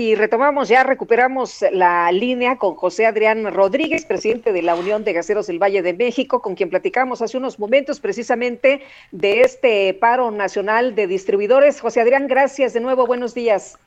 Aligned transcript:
Y 0.00 0.14
retomamos 0.14 0.70
ya, 0.70 0.82
recuperamos 0.82 1.62
la 1.72 2.10
línea 2.10 2.56
con 2.56 2.74
José 2.74 3.04
Adrián 3.04 3.52
Rodríguez, 3.52 4.06
presidente 4.06 4.50
de 4.50 4.62
la 4.62 4.74
Unión 4.74 5.04
de 5.04 5.12
Gaseros 5.12 5.46
del 5.46 5.58
Valle 5.58 5.82
de 5.82 5.92
México, 5.92 6.40
con 6.40 6.54
quien 6.54 6.70
platicamos 6.70 7.20
hace 7.20 7.36
unos 7.36 7.58
momentos 7.58 8.00
precisamente 8.00 8.80
de 9.12 9.42
este 9.42 9.92
paro 9.92 10.30
nacional 10.30 10.94
de 10.94 11.06
distribuidores. 11.06 11.82
José 11.82 12.00
Adrián, 12.00 12.28
gracias 12.28 12.72
de 12.72 12.80
nuevo, 12.80 13.06
buenos 13.06 13.34
días. 13.34 13.78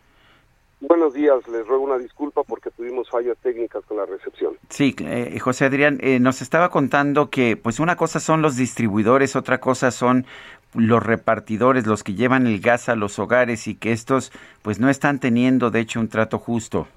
Buenos 0.81 1.15
días, 1.15 1.47
les 1.47 1.65
ruego 1.65 1.83
una 1.83 1.97
disculpa 1.97 2.43
porque 2.43 2.69
tuvimos 2.69 3.09
fallas 3.09 3.35
técnicas 3.41 3.83
con 3.85 3.97
la 3.97 4.05
recepción. 4.05 4.55
Sí, 4.69 4.95
eh, 4.99 5.39
José 5.39 5.65
Adrián, 5.65 5.97
eh, 6.01 6.19
nos 6.19 6.43
estaba 6.43 6.69
contando 6.69 7.31
que 7.31 7.57
pues 7.57 7.79
una 7.79 7.95
cosa 7.95 8.19
son 8.19 8.43
los 8.43 8.55
distribuidores, 8.55 9.35
otra 9.35 9.59
cosa 9.59 9.89
son 9.89 10.27
los 10.75 11.03
repartidores, 11.03 11.85
los 11.85 12.03
que 12.03 12.13
llevan 12.13 12.47
el 12.47 12.59
gas 12.59 12.89
a 12.89 12.95
los 12.95 13.19
hogares 13.19 13.67
y 13.67 13.75
que 13.75 13.91
estos 13.91 14.31
pues 14.61 14.79
no 14.79 14.89
están 14.89 15.19
teniendo 15.19 15.71
de 15.71 15.81
hecho 15.81 15.99
un 15.99 16.09
trato 16.09 16.39
justo. 16.39 16.87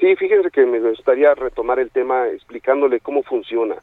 Sí, 0.00 0.16
fíjense 0.16 0.50
que 0.50 0.66
me 0.66 0.80
gustaría 0.80 1.34
retomar 1.34 1.78
el 1.78 1.90
tema 1.90 2.28
explicándole 2.28 3.00
cómo 3.00 3.22
funciona. 3.22 3.76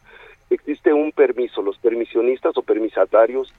Existe 0.49 0.93
un 0.93 1.11
permiso, 1.11 1.61
los 1.61 1.77
permisionistas 1.77 2.57
o 2.57 2.61
permisatarios 2.61 3.53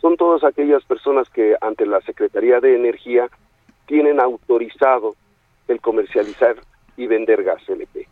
son 0.00 0.16
todas 0.16 0.44
aquellas 0.44 0.84
personas 0.84 1.28
que 1.30 1.56
ante 1.60 1.86
la 1.86 2.00
Secretaría 2.02 2.60
de 2.60 2.76
Energía 2.76 3.28
tienen 3.86 4.20
autorizado 4.20 5.14
el 5.68 5.80
comercializar 5.80 6.56
y 6.96 7.06
vender 7.06 7.42
gas 7.42 7.68
LP. 7.68 8.06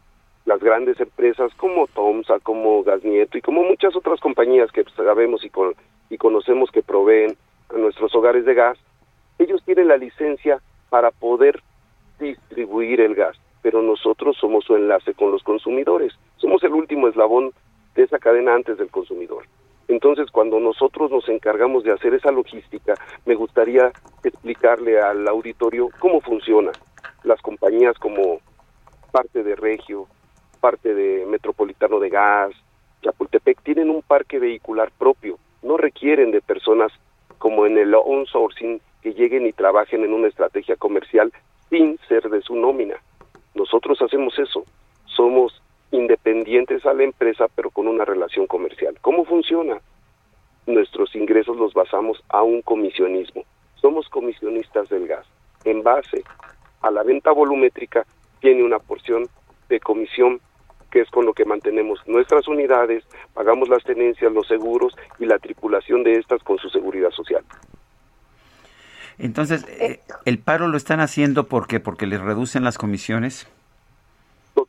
Las 0.44 0.60
grandes 0.60 1.00
empresas 1.00 1.52
como 1.54 1.86
Tomsa, 1.86 2.38
como 2.40 2.82
Gas 2.82 3.04
Nieto 3.04 3.38
y 3.38 3.40
como 3.40 3.62
muchas 3.62 3.96
otras 3.96 4.20
compañías 4.20 4.70
que 4.72 4.84
sabemos 4.96 5.44
y, 5.44 5.50
y 6.10 6.18
conocemos 6.18 6.70
que 6.70 6.82
proveen 6.82 7.36
a 7.74 7.78
nuestros 7.78 8.14
hogares 8.14 8.44
de 8.44 8.54
gas, 8.54 8.78
ellos 9.38 9.62
tienen 9.64 9.88
la 9.88 9.96
licencia 9.96 10.60
para 10.90 11.10
poder 11.10 11.62
distribuir 12.20 13.00
el 13.00 13.14
gas, 13.14 13.36
pero 13.62 13.82
nosotros 13.82 14.36
somos 14.40 14.64
su 14.64 14.76
enlace 14.76 15.14
con 15.14 15.30
los 15.30 15.42
consumidores, 15.42 16.12
somos 16.36 16.62
el 16.62 16.72
último 16.72 17.08
eslabón 17.08 17.52
de 17.94 18.02
esa 18.02 18.18
cadena 18.18 18.54
antes 18.54 18.78
del 18.78 18.90
consumidor. 18.90 19.44
Entonces, 19.88 20.30
cuando 20.30 20.60
nosotros 20.60 21.10
nos 21.10 21.28
encargamos 21.28 21.84
de 21.84 21.92
hacer 21.92 22.14
esa 22.14 22.30
logística, 22.30 22.94
me 23.26 23.34
gustaría 23.34 23.92
explicarle 24.22 25.00
al 25.00 25.26
auditorio 25.28 25.90
cómo 25.98 26.20
funciona. 26.20 26.72
Las 27.22 27.40
compañías 27.42 27.98
como 27.98 28.40
parte 29.12 29.42
de 29.42 29.54
Regio, 29.56 30.06
parte 30.60 30.94
de 30.94 31.26
Metropolitano 31.26 32.00
de 32.00 32.08
Gas, 32.08 32.52
Chapultepec, 33.02 33.60
tienen 33.62 33.90
un 33.90 34.02
parque 34.02 34.38
vehicular 34.38 34.90
propio. 34.98 35.38
No 35.64 35.78
requieren 35.78 36.30
de 36.30 36.42
personas 36.42 36.92
como 37.38 37.66
en 37.66 37.78
el 37.78 37.94
on-sourcing 37.94 38.80
que 39.02 39.14
lleguen 39.14 39.46
y 39.46 39.52
trabajen 39.52 40.04
en 40.04 40.12
una 40.12 40.28
estrategia 40.28 40.76
comercial 40.76 41.32
sin 41.70 41.98
ser 42.06 42.28
de 42.28 42.42
su 42.42 42.54
nómina. 42.54 42.96
Nosotros 43.54 44.00
hacemos 44.02 44.38
eso. 44.38 44.64
Somos 45.06 45.60
independientes 45.90 46.84
a 46.84 46.92
la 46.92 47.04
empresa, 47.04 47.46
pero 47.54 47.70
con 47.70 47.88
una 47.88 48.04
relación 48.04 48.46
comercial. 48.46 48.96
¿Cómo 49.00 49.24
funciona? 49.24 49.80
Nuestros 50.66 51.14
ingresos 51.14 51.56
los 51.56 51.72
basamos 51.72 52.22
a 52.28 52.42
un 52.42 52.62
comisionismo. 52.62 53.44
Somos 53.76 54.08
comisionistas 54.08 54.88
del 54.90 55.06
gas. 55.06 55.26
En 55.64 55.82
base 55.82 56.22
a 56.82 56.90
la 56.90 57.02
venta 57.02 57.32
volumétrica, 57.32 58.06
tiene 58.40 58.62
una 58.62 58.78
porción 58.78 59.28
de 59.70 59.80
comisión 59.80 60.40
que 60.94 61.00
es 61.00 61.10
con 61.10 61.26
lo 61.26 61.32
que 61.32 61.44
mantenemos 61.44 62.00
nuestras 62.06 62.46
unidades, 62.46 63.02
pagamos 63.34 63.68
las 63.68 63.82
tenencias, 63.82 64.32
los 64.32 64.46
seguros 64.46 64.96
y 65.18 65.26
la 65.26 65.40
tripulación 65.40 66.04
de 66.04 66.18
estas 66.18 66.40
con 66.44 66.56
su 66.58 66.70
seguridad 66.70 67.10
social. 67.10 67.42
Entonces, 69.18 69.66
eh, 69.80 69.98
¿el 70.24 70.38
paro 70.38 70.68
lo 70.68 70.76
están 70.76 71.00
haciendo 71.00 71.48
por 71.48 71.66
qué? 71.66 71.80
¿Porque 71.80 72.06
les 72.06 72.20
reducen 72.20 72.62
las 72.62 72.78
comisiones? 72.78 73.48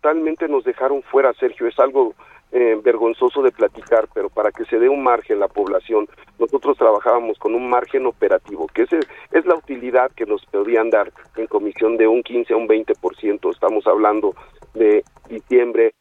totalmente 0.06 0.48
nos 0.48 0.64
dejaron 0.64 1.02
fuera, 1.02 1.34
Sergio. 1.34 1.68
Es 1.68 1.80
algo 1.80 2.14
eh, 2.52 2.80
vergonzoso 2.84 3.42
de 3.42 3.52
platicar, 3.52 4.08
pero 4.14 4.30
para 4.30 4.52
que 4.52 4.64
se 4.66 4.78
dé 4.78 4.88
un 4.88 5.02
margen 5.02 5.40
la 5.40 5.48
población, 5.48 6.08
nosotros 6.38 6.78
trabajábamos 6.78 7.40
con 7.40 7.56
un 7.56 7.68
margen 7.68 8.06
operativo, 8.06 8.68
que 8.68 8.84
ese 8.84 9.00
es 9.32 9.46
la 9.48 9.56
utilidad 9.56 10.12
que 10.12 10.28
nos 10.28 10.46
podían 10.46 10.92
dar 10.92 11.12
en 11.38 11.48
comisión 11.48 11.98
de 11.98 12.08
un 12.08 12.22
15 12.22 12.54
a 12.54 12.58
un 12.58 12.68
20%. 12.68 13.52
Estamos 13.52 13.88
hablando 13.88 14.36
de 14.76 15.04
diciembre 15.28 15.95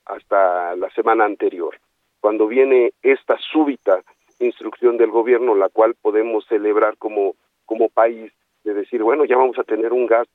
semana 0.95 1.25
anterior. 1.25 1.77
Cuando 2.21 2.47
viene 2.47 2.93
esta 3.03 3.37
súbita 3.53 4.03
instrucción 4.39 4.97
del 4.97 5.11
gobierno, 5.11 5.55
la 5.55 5.69
cual 5.69 5.95
podemos 6.01 6.47
celebrar 6.47 6.97
como, 6.97 7.35
como 7.67 7.89
país, 7.89 8.33
de 8.65 8.75
decir, 8.75 9.03
bueno, 9.03 9.25
ya 9.25 9.37
vamos 9.37 9.59
a 9.59 9.65
tener 9.65 9.93
un 9.93 10.07
gas 10.07 10.27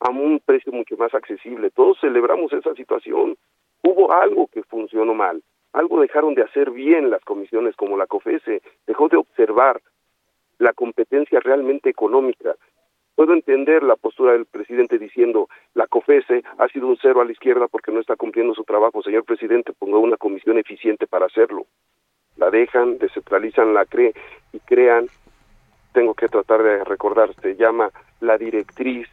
a 0.00 0.10
un 0.10 0.40
precio 0.40 0.72
mucho 0.72 0.96
más 0.96 1.14
accesible. 1.14 1.70
Todos 1.70 2.00
celebramos 2.00 2.52
esa 2.52 2.74
situación. 2.74 3.36
Hubo 3.82 4.12
algo 4.12 4.46
que 4.48 4.62
funcionó 4.62 5.14
mal, 5.14 5.42
algo 5.72 6.00
dejaron 6.00 6.34
de 6.34 6.42
hacer 6.42 6.70
bien 6.70 7.10
las 7.10 7.22
comisiones 7.22 7.76
como 7.76 7.96
la 7.96 8.06
COFESE, 8.06 8.62
dejó 8.86 9.08
de 9.08 9.18
observar 9.18 9.80
la 10.58 10.72
competencia 10.72 11.40
realmente 11.40 11.88
económica. 11.88 12.56
Puedo 13.14 13.34
entender 13.34 13.82
la 13.82 13.96
postura 13.96 14.32
del 14.32 14.46
presidente 14.46 14.98
diciendo 14.98 15.48
la 15.74 15.86
COFESE 15.86 16.42
ha 16.58 16.68
sido 16.68 16.88
un 16.88 16.98
cero 17.00 17.20
a 17.20 17.24
la 17.24 17.32
izquierda 17.32 17.68
porque 17.68 17.92
no 17.92 18.00
está 18.00 18.16
cumpliendo 18.16 18.54
su 18.54 18.64
trabajo. 18.64 19.02
Señor 19.02 19.24
presidente, 19.24 19.72
ponga 19.72 19.98
una 19.98 20.16
comisión 20.16 20.58
eficiente 20.58 21.06
para 21.06 21.26
hacerlo. 21.26 21.66
La 22.36 22.50
dejan, 22.50 22.98
descentralizan 22.98 23.74
la 23.74 23.84
CRE 23.84 24.14
y 24.52 24.58
crean, 24.60 25.06
tengo 25.92 26.14
que 26.14 26.28
tratar 26.28 26.62
de 26.62 26.84
recordar, 26.84 27.34
se 27.40 27.56
llama 27.56 27.90
la 28.20 28.38
directriz 28.38 29.08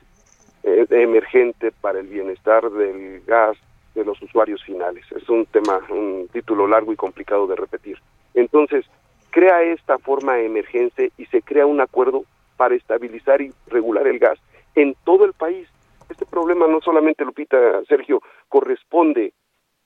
eh, 0.64 0.86
emergente 0.90 1.72
para 1.72 2.00
el 2.00 2.08
bienestar 2.08 2.70
del 2.72 3.22
gas 3.26 3.58
de 3.96 4.06
los 4.06 4.22
usuarios 4.22 4.64
finales. 4.64 5.06
Es 5.12 5.28
un 5.30 5.46
tema, 5.48 5.80
un 5.90 6.30
título 6.32 6.68
largo 6.68 6.94
y 6.94 6.96
complicado 6.96 7.48
de 7.48 7.56
repetir. 7.56 7.98
Entonces, 8.34 8.86
crea 9.32 9.62
esta 9.64 9.98
forma 9.98 10.40
emergente 10.40 11.12
y 11.18 11.26
se 11.26 11.42
crea 11.42 11.66
un 11.66 11.82
acuerdo 11.82 12.24
para 12.58 12.76
estabilizar 12.76 13.42
y 13.42 13.52
regular 13.68 14.08
el 14.08 14.20
gas 14.20 14.40
en 14.76 14.96
todo 15.04 15.26
el 15.26 15.34
país. 15.34 15.68
Este 16.10 16.26
problema 16.26 16.68
no 16.68 16.82
solamente, 16.82 17.26
Lupita, 17.26 17.84
Sergio, 17.86 18.22
corresponde 18.48 19.34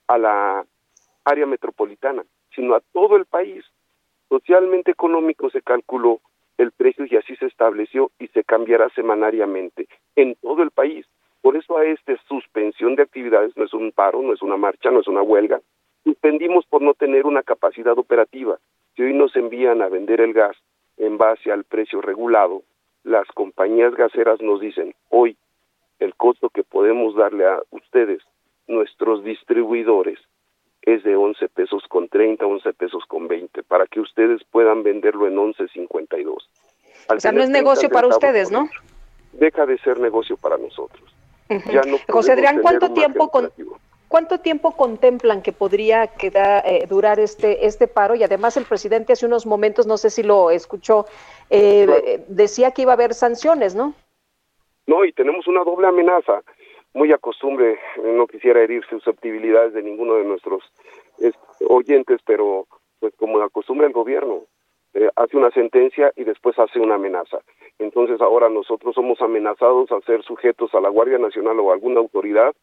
a 0.08 0.18
la 0.18 0.66
área 1.26 1.46
metropolitana, 1.46 2.24
sino 2.56 2.76
a 2.76 2.82
todo 2.94 3.16
el 3.16 3.26
país. 3.26 3.66
Socialmente 4.30 4.92
económico 4.92 5.50
se 5.50 5.62
calculó 5.62 6.20
el 6.58 6.72
precio 6.72 7.06
y 7.10 7.16
así 7.16 7.36
se 7.38 7.48
estableció 7.48 8.12
y 8.20 8.28
se 8.28 8.44
cambiará 8.44 8.90
semanariamente 8.90 9.88
en 10.16 10.36
todo 10.36 10.64
el 10.64 10.72
país. 10.72 11.06
Por 11.42 11.58
eso 11.58 11.78
a 11.78 11.86
esta 11.86 12.16
suspensión 12.28 12.96
de 12.96 13.04
actividades 13.04 13.58
no 13.58 13.66
es 13.66 13.74
un 13.74 13.92
paro, 13.92 14.22
no 14.22 14.34
es 14.34 14.42
una 14.42 14.58
marcha, 14.58 14.92
no 14.92 15.00
es 15.00 15.08
una 15.08 15.24
huelga. 15.24 15.60
Suspendimos 16.04 16.66
por 16.66 16.82
no 16.82 16.94
tener 16.94 17.26
una 17.26 17.42
capacidad 17.42 17.98
operativa. 17.98 18.60
Si 18.96 19.02
hoy 19.02 19.14
nos 19.14 19.36
envían 19.36 19.82
a 19.82 19.90
vender 19.90 20.22
el 20.22 20.34
gas 20.34 20.56
en 20.98 21.18
base 21.18 21.52
al 21.52 21.64
precio 21.64 22.00
regulado, 22.02 22.62
las 23.04 23.28
compañías 23.30 23.96
gaseras 23.96 24.40
nos 24.42 24.60
dicen, 24.60 24.94
hoy 25.10 25.36
el 26.02 26.16
costo 26.16 26.50
que 26.50 26.64
podemos 26.64 27.16
darle 27.16 27.46
a 27.46 27.60
ustedes, 27.70 28.22
nuestros 28.68 29.24
distribuidores, 29.24 30.20
es 30.82 31.04
de 31.04 31.16
11 31.16 31.48
pesos 31.50 31.84
con 31.88 32.10
30, 32.10 32.44
11 32.44 32.74
pesos 32.74 33.04
con 33.08 33.28
20, 33.28 33.62
para 33.64 33.86
que 33.86 34.00
ustedes 34.00 34.42
puedan 34.50 34.82
venderlo 34.82 35.28
en 35.28 35.36
11.52. 35.36 36.38
O 37.08 37.20
sea, 37.20 37.32
no 37.32 37.44
es 37.44 37.50
negocio 37.50 37.90
para 37.90 38.08
ustedes, 38.08 38.52
¿no? 38.52 38.68
Deja 39.34 39.66
de 39.66 39.78
ser 39.80 40.00
negocio 40.00 40.38
para 40.38 40.58
nosotros. 40.58 41.04
José 42.10 42.32
Adrián, 42.32 42.62
¿cuánto 42.62 42.94
tiempo 42.94 43.30
con, 43.30 43.52
cuánto 44.08 44.40
tiempo 44.40 44.72
contemplan 44.72 45.42
que 45.42 45.52
podría 45.52 46.08
quedar 46.08 46.64
eh, 46.66 46.88
durar 46.90 47.20
este 47.20 47.68
este 47.68 47.88
paro? 47.88 48.16
Y 48.16 48.24
además 48.24 48.58
el 48.58 48.66
presidente 48.66 49.14
hace 49.14 49.26
unos 49.26 49.46
momentos, 49.46 49.86
no 49.86 49.98
sé 49.98 50.10
si 50.10 50.24
lo 50.24 50.50
escuchó, 50.50 51.06
eh, 51.50 52.24
decía 52.28 52.72
que 52.72 52.84
iba 52.84 52.94
a 52.94 52.96
haber 52.96 53.14
sanciones, 53.14 53.76
¿no? 53.76 53.94
No, 54.92 55.06
y 55.06 55.14
tenemos 55.14 55.48
una 55.48 55.64
doble 55.64 55.88
amenaza 55.88 56.42
muy 56.94 57.14
acostumbre, 57.14 57.80
no 58.04 58.28
quisiera 58.28 58.62
herir 58.62 58.84
susceptibilidades 58.90 59.74
de 59.74 59.84
ninguno 59.84 60.16
de 60.16 60.26
nuestros 60.26 60.64
oyentes, 61.70 62.20
pero 62.26 62.68
pues 63.00 63.16
como 63.16 63.40
acostumbre 63.40 63.88
el 63.88 63.94
gobierno, 63.94 64.48
eh, 64.94 65.10
hace 65.16 65.38
una 65.38 65.50
sentencia 65.52 66.12
y 66.18 66.26
después 66.26 66.60
hace 66.60 66.82
una 66.82 66.96
amenaza. 66.96 67.40
Entonces 67.80 68.20
ahora 68.20 68.50
nosotros 68.50 68.94
somos 68.94 69.22
amenazados 69.22 69.90
a 69.94 70.02
ser 70.02 70.24
sujetos 70.24 70.76
a 70.76 70.82
la 70.82 70.90
Guardia 70.90 71.20
Nacional 71.20 71.58
o 71.62 71.72
a 71.72 71.74
alguna 71.74 72.02
autoridad 72.02 72.54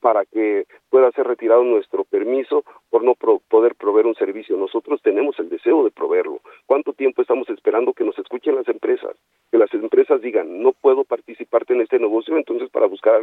para 0.00 0.24
que 0.24 0.66
pueda 0.88 1.12
ser 1.12 1.26
retirado 1.26 1.62
nuestro 1.62 2.04
permiso 2.04 2.64
por 2.88 3.04
no 3.04 3.14
poder 3.14 3.74
proveer 3.74 4.06
un 4.06 4.14
servicio. 4.14 4.56
Nosotros 4.56 5.00
tenemos 5.02 5.38
el 5.38 5.48
deseo 5.48 5.84
de 5.84 5.90
proveerlo. 5.90 6.40
¿Cuánto 6.66 6.92
tiempo 6.92 7.22
estamos 7.22 7.48
esperando 7.50 7.92
que 7.92 8.04
nos 8.04 8.18
escuchen 8.18 8.56
las 8.56 8.68
empresas? 8.68 9.16
Que 9.50 9.58
las 9.58 9.72
empresas 9.74 10.20
digan, 10.22 10.62
no 10.62 10.72
puedo 10.72 11.04
participarte 11.04 11.74
en 11.74 11.82
este 11.82 11.98
negocio, 11.98 12.36
entonces 12.36 12.70
para 12.70 12.86
buscar 12.86 13.20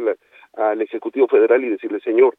al 0.54 0.82
Ejecutivo 0.82 1.26
Federal 1.26 1.64
y 1.64 1.68
decirle, 1.68 2.00
señor, 2.00 2.34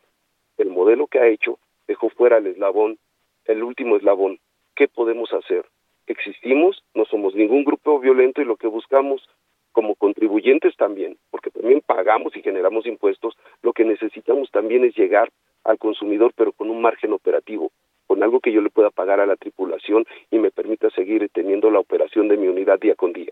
el 0.57 0.69
modelo 0.69 1.07
que 1.07 1.19
ha 1.19 1.27
hecho 1.27 1.59
dejó 1.87 2.09
fuera 2.09 2.37
el 2.37 2.47
eslabón, 2.47 2.97
el 3.45 3.63
último 3.63 3.97
eslabón. 3.97 4.39
¿Qué 4.75 4.87
podemos 4.87 5.33
hacer? 5.33 5.65
Existimos, 6.07 6.83
no 6.95 7.05
somos 7.05 7.35
ningún 7.35 7.63
grupo 7.63 7.99
violento 7.99 8.41
y 8.41 8.45
lo 8.45 8.55
que 8.55 8.67
buscamos 8.67 9.27
como 9.71 9.95
contribuyentes 9.95 10.75
también, 10.75 11.17
porque 11.31 11.51
también 11.51 11.81
pagamos 11.85 12.35
y 12.35 12.41
generamos 12.41 12.85
impuestos, 12.85 13.35
lo 13.61 13.73
que 13.73 13.85
necesitamos 13.85 14.49
también 14.51 14.83
es 14.85 14.95
llegar 14.95 15.29
al 15.63 15.77
consumidor, 15.77 16.33
pero 16.35 16.51
con 16.51 16.69
un 16.69 16.81
margen 16.81 17.13
operativo, 17.13 17.71
con 18.07 18.23
algo 18.23 18.39
que 18.39 18.51
yo 18.51 18.61
le 18.61 18.69
pueda 18.69 18.89
pagar 18.89 19.19
a 19.19 19.25
la 19.25 19.35
tripulación 19.35 20.05
y 20.31 20.39
me 20.39 20.51
permita 20.51 20.89
seguir 20.91 21.29
teniendo 21.33 21.69
la 21.69 21.79
operación 21.79 22.27
de 22.27 22.37
mi 22.37 22.47
unidad 22.47 22.79
día 22.79 22.95
con 22.95 23.13
día. 23.13 23.31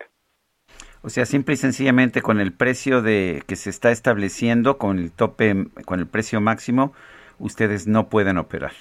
O 1.03 1.09
sea, 1.09 1.25
simple 1.25 1.53
y 1.53 1.57
sencillamente 1.57 2.21
con 2.21 2.39
el 2.39 2.51
precio 2.53 3.01
de 3.01 3.41
que 3.47 3.55
se 3.55 3.69
está 3.69 3.91
estableciendo, 3.91 4.77
con 4.77 4.99
el 4.99 5.11
tope, 5.11 5.53
con 5.85 5.99
el 5.99 6.07
precio 6.07 6.41
máximo, 6.41 6.93
ustedes 7.39 7.87
no 7.87 8.09
pueden 8.09 8.37
operar. 8.37 8.73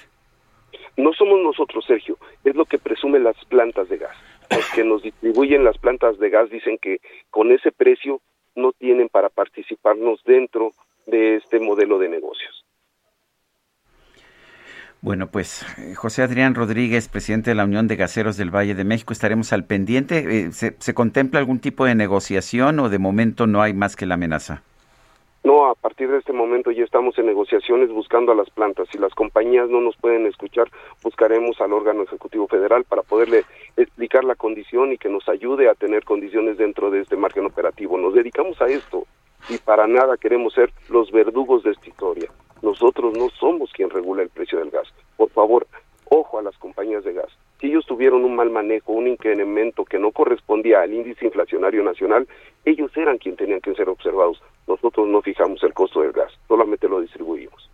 No 0.97 1.13
somos 1.13 1.39
nosotros, 1.41 1.85
Sergio, 1.85 2.17
es 2.43 2.55
lo 2.55 2.65
que 2.65 2.79
presumen 2.79 3.23
las 3.23 3.37
plantas 3.45 3.87
de 3.87 3.97
gas 3.97 4.15
los 4.49 4.69
que 4.71 4.83
nos 4.83 5.03
distribuyen 5.03 5.63
las 5.63 5.77
plantas 5.77 6.17
de 6.19 6.29
gas 6.29 6.49
dicen 6.49 6.77
que 6.81 6.99
con 7.29 7.51
ese 7.51 7.71
precio 7.71 8.21
no 8.55 8.71
tienen 8.73 9.09
para 9.09 9.29
participarnos 9.29 10.23
dentro 10.23 10.71
de 11.05 11.35
este 11.35 11.59
modelo 11.59 11.99
de 11.99 12.09
negocios. 12.09 12.65
Bueno, 14.99 15.27
pues 15.27 15.63
José 15.95 16.23
Adrián 16.23 16.55
Rodríguez, 16.55 17.07
presidente 17.07 17.51
de 17.51 17.55
la 17.55 17.65
Unión 17.65 17.87
de 17.87 17.95
Gaseros 17.95 18.35
del 18.35 18.53
Valle 18.53 18.73
de 18.73 18.83
México, 18.83 19.13
estaremos 19.13 19.53
al 19.53 19.65
pendiente. 19.65 20.17
Eh, 20.17 20.51
¿Se, 20.51 20.75
¿Se, 20.79 20.93
contempla 20.95 21.39
algún 21.39 21.59
tipo 21.59 21.85
de 21.85 21.93
negociación 21.93 22.79
o 22.79 22.89
de 22.89 22.97
momento 22.97 23.45
no 23.45 23.61
hay 23.61 23.73
más 23.73 23.95
que 23.95 24.07
la 24.07 24.15
amenaza? 24.15 24.63
No, 25.47 25.67
a 25.67 25.75
partir 25.75 26.11
de 26.11 26.17
este 26.17 26.33
momento 26.33 26.71
ya 26.71 26.83
estamos 26.83 27.17
en 27.17 27.25
negociaciones 27.25 27.89
buscando 27.89 28.33
a 28.33 28.35
las 28.35 28.49
plantas. 28.49 28.89
Si 28.91 28.97
las 28.97 29.13
compañías 29.13 29.69
no 29.69 29.79
nos 29.79 29.95
pueden 29.95 30.25
escuchar, 30.25 30.69
buscaremos 31.01 31.61
al 31.61 31.71
órgano 31.71 32.03
ejecutivo 32.03 32.49
federal 32.49 32.83
para 32.83 33.01
poderle 33.01 33.45
explicar 33.77 34.25
la 34.25 34.35
condición 34.35 34.91
y 34.91 34.97
que 34.97 35.07
nos 35.07 35.29
ayude 35.29 35.69
a 35.69 35.73
tener 35.73 36.03
condiciones 36.03 36.57
dentro 36.57 36.91
de 36.91 36.99
este 36.99 37.15
margen 37.15 37.45
operativo. 37.45 37.97
Nos 37.97 38.13
dedicamos 38.13 38.61
a 38.61 38.65
esto 38.65 39.05
y 39.47 39.57
para 39.57 39.87
nada 39.87 40.17
queremos 40.17 40.53
ser 40.53 40.69
los 40.89 41.11
verdugos 41.13 41.63
de 41.63 41.71
esta 41.71 41.87
historia. 41.87 42.29
Nosotros 42.61 43.17
no 43.17 43.29
somos 43.29 43.71
quien 43.71 43.89
regula 43.89 44.23
el 44.23 44.29
precio 44.29 44.59
del 44.59 44.69
gas. 44.69 44.93
Por 45.15 45.29
favor, 45.29 45.65
ojo 46.09 46.39
a 46.39 46.41
las 46.41 46.57
compañías 46.57 47.05
de 47.05 47.13
gas. 47.13 47.29
Si 47.61 47.67
ellos 47.67 47.85
tuvieron 47.85 48.23
un 48.23 48.35
mal 48.35 48.51
manejo, 48.51 48.91
un 48.91 49.07
incremento 49.07 49.83
que 49.83 49.97
no 49.97 50.11
correspondía 50.11 50.81
al 50.81 50.93
índice 50.93 51.25
inflacionario 51.25 51.83
nacional, 51.83 52.27
ellos 52.65 52.91
eran 52.95 53.17
quienes 53.17 53.39
tenían 53.39 53.61
que 53.61 53.73
ser. 53.73 53.89
Nosotros 54.87 55.09
no 55.09 55.21
fijamos 55.21 55.61
el 55.63 55.73
costo 55.73 55.99
del 55.99 56.13
gas, 56.13 56.31
solamente 56.47 56.87
lo 56.87 57.01
distribuimos. 57.01 57.69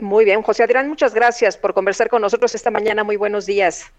Muy 0.00 0.24
bien, 0.24 0.40
José 0.40 0.62
Adrián, 0.62 0.88
muchas 0.88 1.14
gracias 1.14 1.58
por 1.58 1.74
conversar 1.74 2.08
con 2.08 2.22
nosotros 2.22 2.54
esta 2.54 2.70
mañana. 2.70 3.04
Muy 3.04 3.18
buenos 3.18 3.44
días. 3.44 3.92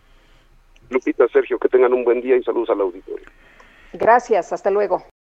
Lupita, 0.90 1.28
Sergio, 1.28 1.60
que 1.60 1.70
tengan 1.70 1.94
un 1.94 2.04
buen 2.04 2.20
día 2.20 2.36
y 2.36 2.42
saludos 2.42 2.72
al 2.72 2.82
auditorio. 2.82 3.28
Gracias, 3.94 4.52
hasta 4.54 4.72
luego. 4.72 5.04